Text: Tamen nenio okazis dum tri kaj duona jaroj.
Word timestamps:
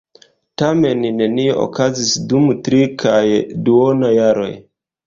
Tamen 0.61 1.03
nenio 1.17 1.59
okazis 1.65 2.17
dum 2.33 2.51
tri 2.69 2.83
kaj 3.07 3.25
duona 3.69 4.15
jaroj. 4.19 4.53